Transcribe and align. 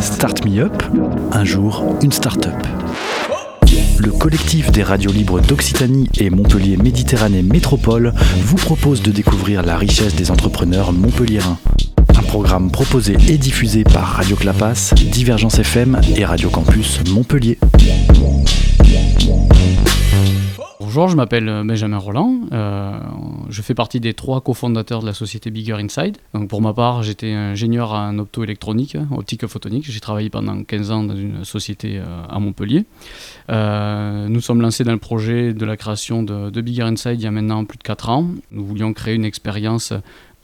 Start 0.00 0.44
Me 0.44 0.60
Up. 0.60 0.82
Un 1.32 1.44
jour, 1.44 1.96
une 2.02 2.12
start-up. 2.12 2.54
Le 3.98 4.10
collectif 4.12 4.70
des 4.70 4.82
radios 4.82 5.12
libres 5.12 5.40
d'Occitanie 5.40 6.08
et 6.18 6.30
Montpellier 6.30 6.76
Méditerranée 6.76 7.42
Métropole 7.42 8.12
vous 8.40 8.56
propose 8.56 9.02
de 9.02 9.10
découvrir 9.10 9.62
la 9.62 9.76
richesse 9.76 10.14
des 10.14 10.30
entrepreneurs 10.30 10.92
montpelliérains. 10.92 11.58
Un 12.16 12.22
programme 12.22 12.70
proposé 12.70 13.16
et 13.28 13.38
diffusé 13.38 13.84
par 13.84 14.04
Radio 14.04 14.36
Clapas, 14.36 14.94
Divergence 14.96 15.58
FM 15.58 16.00
et 16.16 16.24
Radio 16.24 16.48
Campus 16.48 17.00
Montpellier. 17.10 17.58
Bonjour, 20.86 21.08
je 21.08 21.16
m'appelle 21.16 21.48
euh, 21.48 21.64
Benjamin 21.64 21.98
Roland. 21.98 22.42
Euh, 22.52 22.92
je 23.50 23.60
fais 23.60 23.74
partie 23.74 23.98
des 23.98 24.14
trois 24.14 24.40
cofondateurs 24.40 25.00
de 25.00 25.06
la 25.06 25.14
société 25.14 25.50
Bigger 25.50 25.72
Inside. 25.72 26.16
Donc 26.32 26.48
pour 26.48 26.62
ma 26.62 26.72
part, 26.74 27.02
j'étais 27.02 27.32
ingénieur 27.32 27.92
en 27.92 28.16
optoélectronique, 28.20 28.96
optique 29.10 29.44
photonique. 29.48 29.90
J'ai 29.90 29.98
travaillé 29.98 30.30
pendant 30.30 30.62
15 30.62 30.90
ans 30.92 31.02
dans 31.02 31.16
une 31.16 31.44
société 31.44 31.98
euh, 31.98 32.04
à 32.28 32.38
Montpellier. 32.38 32.84
nous 33.48 34.40
sommes 34.40 34.62
lancés 34.62 34.84
dans 34.84 34.92
le 34.92 34.98
projet 34.98 35.52
de 35.54 35.66
la 35.66 35.76
création 35.76 36.22
de, 36.22 36.50
de 36.50 36.60
Bigger 36.60 36.82
Inside 36.82 37.16
il 37.20 37.24
y 37.24 37.26
a 37.26 37.32
maintenant 37.32 37.64
plus 37.64 37.78
de 37.78 37.82
4 37.82 38.08
ans. 38.08 38.28
Nous 38.52 38.64
voulions 38.64 38.92
créer 38.92 39.16
une 39.16 39.24
expérience 39.24 39.92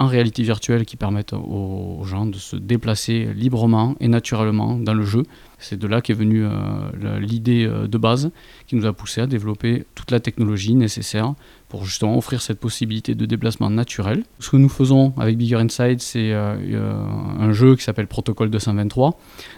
en 0.02 0.08
réalité 0.08 0.42
virtuelle 0.42 0.84
qui 0.84 0.96
permettent 0.96 1.32
aux, 1.32 2.02
gens 2.04 2.26
de 2.26 2.36
se 2.36 2.56
déplacer 2.56 3.28
librement 3.34 3.94
et 4.00 4.08
naturellement 4.08 4.76
dans 4.76 4.94
le 4.94 5.04
jeu. 5.04 5.22
C'est 5.58 5.78
de 5.78 5.86
là 5.86 6.00
qu'est 6.00 6.12
venue 6.12 6.44
euh, 6.44 7.20
l'idée 7.20 7.64
euh, 7.64 7.86
de 7.86 7.98
base 7.98 8.32
qui 8.66 8.74
nous 8.74 8.84
a 8.84 8.92
poussé 8.92 9.20
à 9.20 9.28
développer 9.28 9.84
toute 9.94 10.10
la 10.10 10.18
technologie 10.18 10.74
nécessaire 10.74 11.34
pour 11.68 11.84
justement 11.84 12.18
offrir 12.18 12.42
cette 12.42 12.58
possibilité 12.58 13.14
de 13.14 13.24
déplacement 13.26 13.70
naturel. 13.70 14.24
Ce 14.40 14.50
que 14.50 14.56
nous 14.56 14.68
faisons 14.68 15.12
avec 15.16 15.38
Bigger 15.38 15.56
Inside, 15.56 16.00
c'est 16.00 16.32
euh, 16.32 17.06
un 17.38 17.52
jeu 17.52 17.76
qui 17.76 17.84
s'appelle 17.84 18.08
Protocol 18.08 18.50
223, 18.50 19.16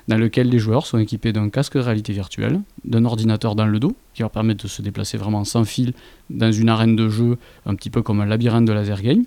dans 0.09 0.19
lequel 0.19 0.51
les 0.51 0.59
joueurs 0.59 0.87
sont 0.87 0.99
équipés 0.99 1.33
d'un 1.33 1.49
casque 1.49 1.75
de 1.75 1.81
réalité 1.81 2.13
virtuelle, 2.13 2.61
d'un 2.85 3.07
ordinateur 3.07 3.55
dans 3.55 3.67
le 3.67 3.81
dos, 3.81 3.97
qui 4.13 4.21
leur 4.21 4.31
permet 4.31 4.55
de 4.55 4.69
se 4.69 4.83
déplacer 4.83 5.17
vraiment 5.17 5.45
sans 5.45 5.65
fil 5.65 5.95
dans 6.29 6.53
une 6.53 6.69
arène 6.69 6.97
de 6.97 7.09
jeu, 7.09 7.39
un 7.65 7.75
petit 7.75 7.91
peu 7.91 8.03
comme 8.03 8.21
un 8.21 8.27
labyrinthe 8.27 8.67
de 8.67 8.73
laser 8.73 9.01
game. 9.01 9.25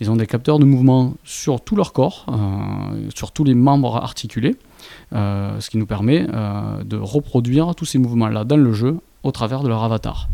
Ils 0.00 0.10
ont 0.10 0.16
des 0.16 0.26
capteurs 0.26 0.58
de 0.58 0.64
mouvement 0.64 1.14
sur 1.24 1.60
tout 1.60 1.76
leur 1.76 1.92
corps, 1.92 2.26
euh, 2.28 3.10
sur 3.14 3.32
tous 3.32 3.44
les 3.44 3.54
membres 3.54 3.96
articulés, 3.96 4.56
euh, 5.12 5.60
ce 5.60 5.70
qui 5.70 5.78
nous 5.78 5.86
permet 5.86 6.26
euh, 6.32 6.82
de 6.84 6.96
reproduire 6.96 7.74
tous 7.74 7.84
ces 7.84 7.98
mouvements-là 7.98 8.44
dans 8.44 8.56
le 8.56 8.72
jeu 8.72 8.98
au 9.22 9.30
travers 9.30 9.62
de 9.62 9.68
leur 9.68 9.84
avatar. 9.84 10.28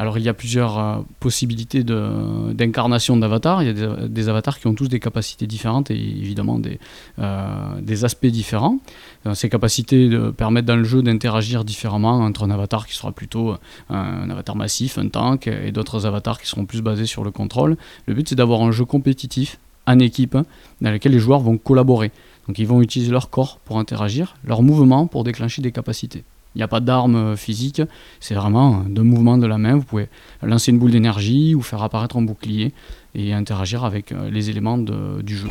Alors 0.00 0.16
il 0.16 0.24
y 0.24 0.30
a 0.30 0.34
plusieurs 0.34 0.78
euh, 0.78 0.96
possibilités 1.20 1.84
d'incarnation 1.84 3.18
d'avatars. 3.18 3.62
Il 3.62 3.78
y 3.78 3.84
a 3.84 4.08
des, 4.08 4.28
avatars 4.30 4.58
qui 4.58 4.66
ont 4.66 4.72
tous 4.72 4.88
des 4.88 4.98
capacités 4.98 5.46
différentes 5.46 5.90
et 5.90 5.94
évidemment 5.94 6.58
des, 6.58 6.80
euh, 7.18 8.02
aspects 8.04 8.24
différents. 8.24 8.78
Euh, 9.26 9.34
ces 9.34 9.50
capacités 9.50 10.08
permettent 10.38 10.64
dans 10.64 10.76
le 10.76 10.84
jeu 10.84 11.02
d'interagir 11.02 11.66
différemment 11.66 12.20
entre 12.20 12.44
un 12.44 12.50
avatar 12.50 12.86
qui 12.86 12.94
sera 12.94 13.12
plutôt 13.12 13.56
un, 13.90 14.30
avatar 14.30 14.56
massif, 14.56 14.96
un 14.96 15.08
tank, 15.08 15.48
et 15.48 15.70
d'autres 15.70 16.06
avatars 16.06 16.40
qui 16.40 16.48
seront 16.48 16.64
plus 16.64 16.80
basés 16.80 17.04
sur 17.04 17.22
le 17.22 17.30
contrôle. 17.30 17.76
Le 18.06 18.14
but 18.14 18.26
c'est 18.26 18.36
d'avoir 18.36 18.62
un 18.62 18.72
jeu 18.72 18.86
compétitif 18.86 19.58
en 19.86 19.98
équipe 19.98 20.38
dans 20.80 20.90
lequel 20.90 21.12
les 21.12 21.18
joueurs 21.18 21.40
vont 21.40 21.58
collaborer. 21.58 22.10
Donc 22.48 22.58
ils 22.58 22.66
vont 22.66 22.80
utiliser 22.80 23.12
leur 23.12 23.28
corps 23.28 23.58
pour 23.66 23.78
interagir, 23.78 24.34
leur 24.46 24.62
mouvement 24.62 25.06
pour 25.06 25.24
déclencher 25.24 25.60
des 25.60 25.72
capacités. 25.72 26.24
Il 26.54 26.58
n'y 26.58 26.64
a 26.64 26.68
pas 26.68 26.80
d'arme 26.80 27.16
euh, 27.16 27.36
physique, 27.36 27.82
c'est 28.18 28.34
vraiment 28.34 28.82
de 28.88 29.02
mouvement 29.02 29.38
de 29.38 29.46
la 29.46 29.58
main. 29.58 29.76
Vous 29.76 29.84
pouvez 29.84 30.08
lancer 30.42 30.72
une 30.72 30.78
boule 30.78 30.90
d'énergie 30.90 31.54
ou 31.54 31.62
faire 31.62 31.82
apparaître 31.82 32.16
un 32.16 32.22
bouclier 32.22 32.72
et 33.14 33.32
interagir 33.32 33.84
avec 33.84 34.12
euh, 34.12 34.30
les 34.30 34.50
éléments 34.50 34.78
du 34.78 35.36
jeu. 35.36 35.48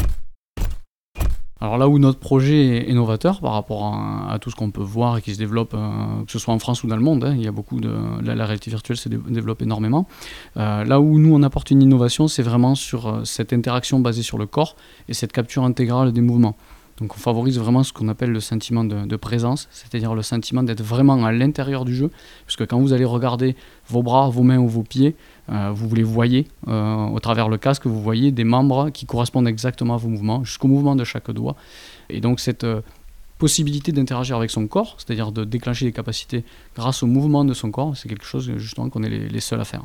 Alors 1.61 1.77
là 1.77 1.89
où 1.89 1.99
notre 1.99 2.19
projet 2.19 2.89
est 2.89 2.93
novateur 2.93 3.41
par 3.41 3.51
rapport 3.51 3.93
à, 3.93 4.39
tout 4.39 4.49
ce 4.49 4.55
qu'on 4.55 4.71
peut 4.71 4.81
voir 4.81 5.17
et 5.17 5.21
qui 5.21 5.33
se 5.33 5.39
développe, 5.39 5.73
euh, 5.73 6.23
que 6.25 6.31
ce 6.31 6.39
soit 6.39 6.53
en 6.53 6.59
France 6.59 6.83
ou 6.83 6.87
dans 6.87 6.95
le 6.95 7.01
monde, 7.01 7.23
hein, 7.25 7.33
il 7.35 7.43
y 7.43 7.47
a 7.47 7.51
beaucoup 7.51 7.81
de 7.81 7.93
la, 8.23 8.45
réalité 8.45 8.69
virtuelle 8.69 8.95
se 8.95 9.09
développe 9.09 9.61
énormément. 9.61 10.07
là 10.55 11.01
où 11.01 11.19
nous 11.19 11.33
on 11.33 11.43
apporte 11.43 11.71
une 11.71 11.81
innovation, 11.81 12.29
c'est 12.29 12.43
vraiment 12.43 12.75
sur 12.75 13.25
cette 13.25 13.51
interaction 13.51 13.99
basée 13.99 14.23
sur 14.23 14.37
le 14.37 14.45
corps 14.45 14.77
et 15.09 15.13
cette 15.13 15.33
capture 15.33 15.63
intégrale 15.63 16.13
des 16.13 16.21
mouvements. 16.21 16.55
Donc 16.99 17.15
on 17.15 17.19
favorise 17.19 17.57
vraiment 17.57 17.83
ce 17.83 17.93
qu'on 17.93 18.07
appelle 18.09 18.31
le 18.31 18.39
sentiment 18.39 18.83
de, 18.83 19.15
présence, 19.15 19.67
c'est-à-dire 19.71 20.13
le 20.15 20.21
sentiment 20.21 20.63
d'être 20.63 20.83
vraiment 20.83 21.23
à 21.25 21.31
l'intérieur 21.31 21.85
du 21.85 21.95
jeu, 21.95 22.11
puisque 22.45 22.67
quand 22.67 22.79
vous 22.79 22.93
allez 22.93 23.05
regarder 23.05 23.55
vos 23.87 24.03
bras, 24.03 24.29
vos 24.29 24.43
mains 24.43 24.57
ou 24.57 24.67
vos 24.67 24.83
pieds, 24.83 25.15
euh, 25.49 25.71
vous 25.73 25.93
les 25.95 26.03
voyez 26.03 26.47
euh, 26.67 27.07
au 27.07 27.19
travers 27.19 27.49
le 27.49 27.57
casque, 27.57 27.85
vous 27.85 28.01
voyez 28.01 28.31
des 28.31 28.43
membres 28.43 28.89
qui 28.89 29.05
correspondent 29.05 29.47
exactement 29.47 29.95
à 29.95 29.97
vos 29.97 30.09
mouvements, 30.09 30.43
jusqu'au 30.43 30.67
mouvement 30.67 30.95
de 30.95 31.03
chaque 31.03 31.31
doigt. 31.31 31.55
Et 32.09 32.21
donc 32.21 32.39
cette 32.39 32.63
euh, 32.65 32.81
possibilité 33.37 33.91
d'interagir 33.91 34.35
avec 34.35 34.51
son 34.51 34.67
corps, 34.67 34.95
c'est-à-dire 34.97 35.31
de 35.31 35.45
déclencher 35.45 35.85
des 35.85 35.93
capacités 35.93 36.43
grâce 36.75 37.03
au 37.03 37.07
mouvement 37.07 37.45
de 37.45 37.53
son 37.53 37.71
corps, 37.71 37.95
c'est 37.95 38.09
quelque 38.09 38.25
chose 38.25 38.51
justement 38.57 38.89
qu'on 38.89 39.03
est 39.03 39.09
les 39.09 39.39
seuls 39.39 39.61
à 39.61 39.65
faire. 39.65 39.83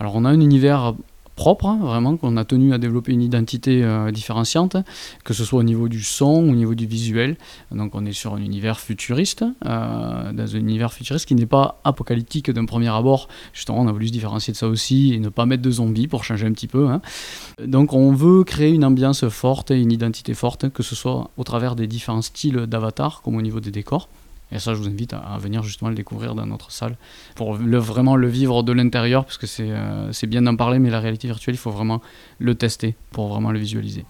Alors 0.00 0.14
on 0.14 0.24
a 0.24 0.30
un 0.30 0.40
univers 0.40 0.94
propre, 1.36 1.66
hein, 1.66 1.78
vraiment, 1.80 2.16
qu'on 2.16 2.36
a 2.38 2.44
tenu 2.44 2.72
à 2.72 2.78
développer 2.78 3.12
une 3.12 3.22
identité 3.22 3.84
euh, 3.84 4.10
différenciante, 4.10 4.76
que 5.22 5.34
ce 5.34 5.44
soit 5.44 5.60
au 5.60 5.62
niveau 5.62 5.88
du 5.88 6.02
son, 6.02 6.48
au 6.48 6.54
niveau 6.54 6.74
du 6.74 6.86
visuel. 6.86 7.36
Donc 7.70 7.94
on 7.94 8.04
est 8.06 8.12
sur 8.12 8.34
un 8.34 8.38
univers 8.38 8.80
futuriste, 8.80 9.44
euh, 9.64 10.32
dans 10.32 10.56
un 10.56 10.58
univers 10.58 10.92
futuriste 10.92 11.26
qui 11.26 11.34
n'est 11.34 11.46
pas 11.46 11.78
apocalyptique 11.84 12.50
d'un 12.50 12.64
premier 12.64 12.88
abord. 12.88 13.28
Justement, 13.52 13.80
on 13.80 13.86
a 13.86 13.92
voulu 13.92 14.08
se 14.08 14.12
différencier 14.12 14.52
de 14.52 14.58
ça 14.58 14.66
aussi 14.66 15.12
et 15.12 15.20
ne 15.20 15.28
pas 15.28 15.46
mettre 15.46 15.62
de 15.62 15.70
zombies 15.70 16.08
pour 16.08 16.24
changer 16.24 16.46
un 16.46 16.52
petit 16.52 16.68
peu. 16.68 16.88
Hein. 16.88 17.02
Donc 17.64 17.92
on 17.92 18.12
veut 18.12 18.42
créer 18.42 18.70
une 18.70 18.84
ambiance 18.84 19.28
forte 19.28 19.70
et 19.70 19.80
une 19.80 19.92
identité 19.92 20.32
forte, 20.32 20.70
que 20.70 20.82
ce 20.82 20.96
soit 20.96 21.30
au 21.36 21.44
travers 21.44 21.76
des 21.76 21.86
différents 21.86 22.22
styles 22.22 22.66
d'avatar, 22.66 23.20
comme 23.22 23.36
au 23.36 23.42
niveau 23.42 23.60
des 23.60 23.70
décors. 23.70 24.08
Et 24.52 24.58
ça, 24.58 24.74
je 24.74 24.78
vous 24.78 24.88
invite 24.88 25.12
à, 25.12 25.38
venir 25.38 25.62
justement 25.62 25.88
le 25.88 25.96
découvrir 25.96 26.34
dans 26.34 26.46
notre 26.46 26.70
salle 26.70 26.96
pour 27.34 27.54
vraiment 27.54 28.16
le 28.16 28.28
vivre 28.28 28.62
de 28.62 28.72
l'intérieur, 28.72 29.24
parce 29.24 29.38
que 29.38 29.46
euh, 29.60 30.12
c'est 30.12 30.26
bien 30.26 30.42
d'en 30.42 30.56
parler, 30.56 30.78
mais 30.78 30.90
la 30.90 31.00
réalité 31.00 31.26
virtuelle, 31.26 31.56
il 31.56 31.58
faut 31.58 31.72
vraiment 31.72 32.00
le 32.38 32.54
tester 32.54 32.94
pour 33.10 33.28
vraiment 33.28 33.50
le 33.50 33.58
visualiser. 33.58 34.04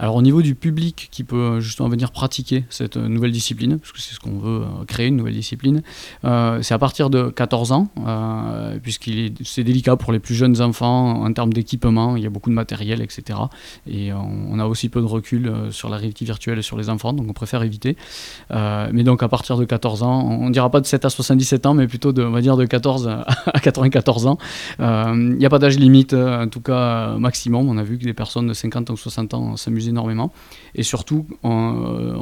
Alors 0.00 0.16
au 0.16 0.22
niveau 0.22 0.40
du 0.40 0.54
public 0.54 1.08
qui 1.10 1.24
peut 1.24 1.60
justement 1.60 1.90
venir 1.90 2.10
pratiquer 2.10 2.64
cette 2.70 2.96
euh, 2.96 3.06
nouvelle 3.06 3.32
discipline, 3.32 3.78
parce 3.78 3.92
que 3.92 4.00
c'est 4.00 4.14
ce 4.14 4.18
qu'on 4.18 4.38
veut 4.38 4.62
euh, 4.62 4.84
créer, 4.86 5.08
une 5.08 5.16
nouvelle 5.16 5.34
discipline, 5.34 5.82
euh, 6.24 6.62
c'est 6.62 6.72
à 6.72 6.78
partir 6.78 7.10
de 7.10 7.28
14 7.28 7.72
ans, 7.72 7.88
puisqu'il 8.82 9.18
est, 9.18 9.34
c'est 9.44 9.62
délicat 9.62 9.96
pour 9.96 10.12
les 10.12 10.18
plus 10.18 10.34
jeunes 10.34 10.62
enfants 10.62 11.22
en 11.22 11.32
termes 11.34 11.52
d'équipement, 11.52 12.16
il 12.16 12.22
y 12.22 12.26
a 12.26 12.30
beaucoup 12.30 12.48
de 12.48 12.54
matériel, 12.54 13.02
etc. 13.02 13.38
Et 13.86 14.10
on, 14.12 14.58
a 14.58 14.64
aussi 14.64 14.88
peu 14.88 15.00
de 15.00 15.06
recul 15.06 15.52
sur 15.70 15.90
la 15.90 15.98
réalité 15.98 16.24
virtuelle 16.24 16.62
sur 16.62 16.78
les 16.78 16.88
enfants, 16.88 17.12
donc 17.12 17.26
on 17.28 17.32
préfère 17.34 17.62
éviter. 17.62 17.96
mais 18.50 19.02
donc 19.02 19.22
à 19.22 19.28
partir 19.28 19.58
de 19.58 19.64
14 19.64 20.02
ans, 20.02 20.26
on 20.28 20.48
ne 20.48 20.52
dira 20.52 20.70
pas 20.70 20.80
de 20.80 20.86
7 20.86 21.04
à 21.04 21.10
77 21.10 21.66
ans, 21.66 21.74
mais 21.74 21.86
plutôt 21.86 22.12
de, 22.12 22.22
on 22.22 22.30
va 22.30 22.40
dire 22.40 22.56
de 22.56 22.64
14 22.64 23.06
à 23.08 23.60
94 23.62 24.26
ans. 24.26 24.38
Il 24.78 25.36
n'y 25.36 25.46
a 25.46 25.50
pas 25.50 25.58
d'âge 25.58 25.78
limite, 25.78 26.14
en 26.14 26.48
tout 26.48 26.60
cas 26.60 27.16
maximum. 27.18 27.68
On 27.68 27.76
a 27.76 27.82
vu 27.82 27.98
que 27.98 28.04
des 28.04 28.14
personnes 28.14 28.46
de 28.46 28.54
50 28.54 28.90
ou 28.90 28.96
60 28.96 29.34
ans 29.34 29.56
s'amusaient 29.56 29.89
énormément. 29.90 30.32
Et 30.74 30.82
surtout, 30.82 31.26
euh, 31.44 32.16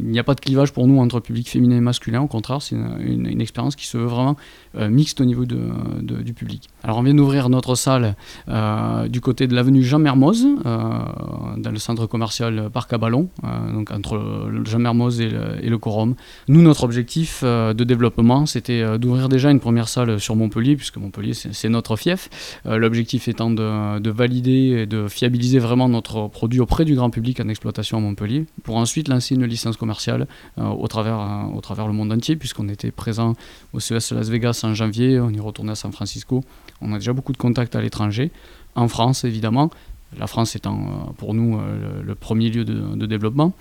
il 0.00 0.08
n'y 0.08 0.18
a 0.18 0.24
pas 0.24 0.34
de 0.34 0.40
clivage 0.40 0.72
pour 0.72 0.86
nous 0.86 0.98
entre 0.98 1.20
public 1.20 1.48
féminin 1.48 1.76
et 1.76 1.80
masculin. 1.80 2.20
Au 2.20 2.26
contraire, 2.26 2.62
c'est 2.62 2.76
une, 2.76 3.40
expérience 3.40 3.74
qui 3.74 3.86
se 3.86 3.96
veut 3.96 4.06
vraiment 4.06 4.36
euh, 4.76 4.88
mixte 4.88 5.20
au 5.20 5.24
niveau 5.24 5.46
de, 5.46 5.60
du 6.00 6.32
public. 6.32 6.68
Alors, 6.82 6.98
on 6.98 7.02
vient 7.02 7.14
d'ouvrir 7.14 7.48
notre 7.48 7.74
salle 7.74 8.14
euh, 8.48 9.08
du 9.08 9.20
côté 9.20 9.46
de 9.46 9.54
l'avenue 9.54 9.82
Jean-Mermoz, 9.82 10.46
dans 10.64 11.70
le 11.70 11.78
centre 11.78 12.06
commercial 12.06 12.70
Parc 12.72 12.92
à 12.92 12.98
Ballon, 12.98 13.28
donc 13.72 13.90
entre 13.90 14.50
Jean-Mermoz 14.64 15.20
et, 15.20 15.28
le 15.28 15.78
Corum. 15.78 16.14
Nous, 16.48 16.62
notre 16.62 16.84
objectif 16.84 17.42
de 17.42 17.84
développement, 17.84 18.46
c'était 18.46 18.98
d'ouvrir 18.98 19.28
déjà 19.28 19.50
une 19.50 19.60
première 19.60 19.88
salle 19.88 20.20
sur 20.20 20.36
Montpellier, 20.36 20.76
puisque 20.76 20.98
Montpellier, 20.98 21.34
c'est 21.34 21.68
notre 21.68 21.96
fief. 21.96 22.60
L'objectif 22.64 23.28
étant 23.28 23.50
de, 23.50 23.98
de 23.98 24.10
valider 24.10 24.82
et 24.82 24.86
de 24.86 25.08
fiabiliser 25.08 25.58
vraiment 25.58 25.88
notre 25.88 26.28
produit 26.28 26.60
auprès 26.60 26.84
du 26.84 26.94
grand 26.94 27.10
public 27.12 27.38
en 27.38 27.48
exploitation 27.48 27.98
à 27.98 28.00
Montpellier, 28.00 28.46
pour 28.64 28.76
ensuite 28.76 29.06
lancer 29.06 29.36
une 29.36 29.44
licence 29.44 29.76
commerciale 29.76 30.26
euh, 30.58 30.64
au, 30.64 30.88
travers, 30.88 31.20
euh, 31.20 31.56
au 31.56 31.60
travers 31.60 31.86
le 31.86 31.92
monde 31.92 32.12
entier, 32.12 32.34
puisqu'on 32.34 32.68
était 32.68 32.90
présent 32.90 33.34
au 33.72 33.78
CES 33.78 34.10
Las 34.10 34.28
Vegas 34.28 34.62
en 34.64 34.74
janvier, 34.74 35.20
on 35.20 35.32
est 35.32 35.40
retourné 35.40 35.70
à 35.70 35.74
San 35.76 35.92
Francisco, 35.92 36.42
on 36.80 36.92
a 36.92 36.98
déjà 36.98 37.12
beaucoup 37.12 37.32
de 37.32 37.36
contacts 37.36 37.76
à 37.76 37.80
l'étranger, 37.80 38.32
en 38.74 38.88
France 38.88 39.22
évidemment, 39.22 39.70
la 40.18 40.26
France 40.26 40.56
étant 40.56 41.14
pour 41.16 41.32
nous 41.32 41.58
le, 42.04 42.14
premier 42.14 42.50
lieu 42.50 42.66
de, 42.66 43.06
développement. 43.06 43.54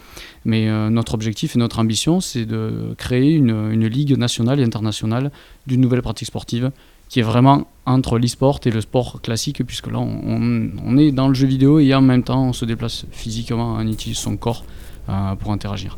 Mais 0.44 0.68
notre 0.89 1.13
objectif 1.13 1.56
et 1.56 1.59
notre 1.59 1.80
ambition, 1.80 2.19
c'est 2.19 2.45
de 2.45 2.94
créer 2.97 3.31
une, 3.31 3.71
une 3.71 3.88
ligue 3.88 4.18
nationale 4.18 4.59
et 4.59 4.63
internationale 4.63 5.31
d'une 5.65 5.80
nouvelle 5.80 6.01
pratique 6.01 6.27
sportive 6.27 6.71
qui 7.12 7.19
est 7.19 7.24
vraiment 7.24 7.68
entre 7.86 8.18
l'e-sport 8.18 8.62
et 8.63 8.72
le 8.72 8.80
sport 8.80 9.22
classique, 9.22 9.66
puisque 9.66 9.88
là, 9.88 10.00
on, 10.00 10.98
est 10.98 11.12
dans 11.12 11.28
le 11.28 11.34
jeu 11.34 11.46
vidéo 11.46 11.80
et 11.80 11.94
en 11.94 12.00
même 12.00 12.24
temps, 12.24 12.46
on 12.46 12.54
se 12.54 12.63
déplace 12.63 13.06
physiquement, 13.12 13.75
on 13.78 13.86
utilise 13.86 14.18
son 14.18 14.38
corps 14.38 14.63
euh, 15.10 15.36
pour 15.36 15.52
interagir. 15.52 15.98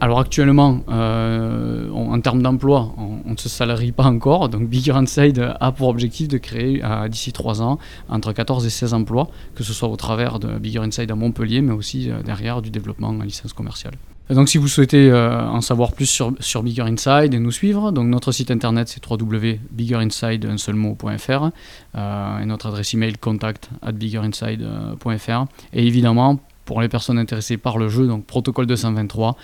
Alors 0.00 0.20
actuellement, 0.20 0.80
euh, 0.88 1.90
en 1.92 2.18
termes 2.20 2.40
d'emploi, 2.40 2.94
ne 3.24 3.36
se 3.36 3.48
salarie 3.48 3.92
pas 3.92 4.04
encore. 4.04 4.48
Donc 4.48 4.68
Inside 4.88 5.54
a 5.60 5.72
pour 5.72 5.88
objectif 5.88 6.28
de 6.28 6.38
créer 6.38 6.80
euh, 6.84 7.08
d'ici 7.08 7.32
3 7.32 7.62
ans 7.62 7.78
entre 8.08 8.32
14 8.32 8.64
et 8.66 8.70
16 8.70 8.94
emplois, 8.94 9.28
que 9.54 9.62
ce 9.64 9.72
soit 9.72 9.88
au 9.88 9.96
travers 9.96 10.38
de 10.38 10.58
Bigger 10.58 10.80
Inside 10.80 11.10
à 11.10 11.14
Montpellier, 11.14 11.60
mais 11.60 11.72
aussi 11.72 12.10
euh, 12.10 12.22
derrière 12.22 12.62
du 12.62 12.70
développement 12.70 13.08
en 13.08 13.22
licence 13.22 13.52
commerciale. 13.52 13.94
donc 14.30 14.48
si 14.48 14.56
vous 14.58 14.68
souhaitez 14.68 15.12
en 15.12 15.60
savoir 15.60 15.92
plus 15.92 16.06
sur, 16.06 16.32
sur, 16.40 16.62
Bigger 16.62 16.82
Inside 16.82 17.34
et 17.34 17.38
nous 17.38 17.52
suivre, 17.52 17.92
donc 17.92 18.08
notre 18.08 18.32
site 18.32 18.50
internet 18.50 18.88
c'est 18.88 19.06
www.biggerinside.fr 19.08 21.50
et 21.94 22.46
notre 22.46 22.66
adresse 22.66 22.94
email 22.94 23.16
contact 23.18 23.70
at 23.82 23.92
biggerinside.fr 23.92 25.44
et 25.72 25.86
évidemment 25.86 26.40
pour 26.68 26.80
les 26.82 26.88
personnes 26.90 27.18
intéressées 27.18 27.56
par 27.56 27.78
le 27.78 27.88
jeu, 27.88 28.06
donc 28.06 28.26
protocole 28.26 28.66
223 28.66 29.38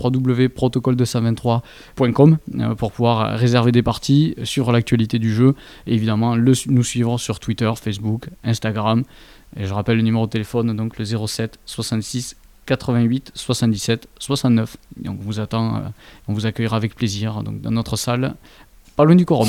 www.protocole223.com 0.00 2.38
euh, 2.60 2.76
pour 2.76 2.92
pouvoir 2.92 3.36
réserver 3.36 3.72
des 3.72 3.82
parties 3.82 4.36
sur 4.44 4.70
l'actualité 4.70 5.18
du 5.18 5.34
jeu 5.34 5.56
et 5.88 5.94
évidemment 5.94 6.36
nous 6.36 6.84
suivre 6.84 7.18
sur 7.18 7.40
Twitter, 7.40 7.68
Facebook, 7.74 8.28
Instagram. 8.44 9.02
Et 9.56 9.66
je 9.66 9.74
rappelle 9.74 9.96
le 9.96 10.02
numéro 10.02 10.26
de 10.26 10.30
téléphone, 10.30 10.76
donc 10.76 10.98
le 10.98 11.04
07 11.04 11.58
66 11.66 12.36
88 12.66 13.32
77 13.34 14.06
69. 14.20 14.76
Donc 15.02 15.18
on 15.20 15.24
vous 15.24 15.40
attend, 15.40 15.78
euh, 15.78 15.80
on 16.28 16.32
vous 16.32 16.46
accueillera 16.46 16.76
avec 16.76 16.94
plaisir 16.94 17.42
donc, 17.42 17.60
dans 17.60 17.72
notre 17.72 17.96
salle, 17.96 18.36
pas 18.94 19.04
loin 19.04 19.16
du 19.16 19.26
quorum. 19.26 19.48